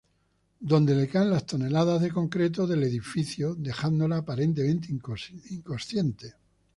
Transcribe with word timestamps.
Donde 0.71 0.95
le 0.99 1.03
caen 1.11 1.29
las 1.29 1.45
toneladas 1.45 2.01
de 2.01 2.09
concreto 2.09 2.65
del 2.65 2.81
edificio 2.81 3.53
dejándola 3.53 4.17
aparentemente 4.17 4.87
inconsciente. 4.91 6.33